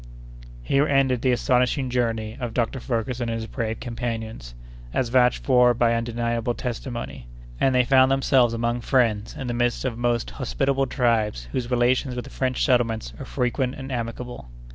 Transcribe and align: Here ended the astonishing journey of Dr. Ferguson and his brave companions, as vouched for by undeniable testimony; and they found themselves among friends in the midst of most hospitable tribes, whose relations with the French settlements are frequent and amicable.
Here 0.63 0.87
ended 0.87 1.21
the 1.21 1.31
astonishing 1.31 1.91
journey 1.91 2.35
of 2.39 2.55
Dr. 2.55 2.79
Ferguson 2.79 3.29
and 3.29 3.35
his 3.35 3.45
brave 3.45 3.79
companions, 3.79 4.55
as 4.95 5.09
vouched 5.09 5.43
for 5.43 5.75
by 5.75 5.93
undeniable 5.93 6.55
testimony; 6.55 7.27
and 7.59 7.75
they 7.75 7.85
found 7.85 8.09
themselves 8.11 8.55
among 8.55 8.81
friends 8.81 9.35
in 9.37 9.45
the 9.45 9.53
midst 9.53 9.85
of 9.85 9.99
most 9.99 10.31
hospitable 10.31 10.87
tribes, 10.87 11.49
whose 11.51 11.69
relations 11.69 12.15
with 12.15 12.23
the 12.25 12.31
French 12.31 12.65
settlements 12.65 13.13
are 13.19 13.25
frequent 13.25 13.75
and 13.75 13.91
amicable. 13.91 14.49